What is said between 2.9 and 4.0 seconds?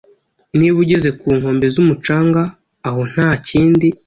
nta kindi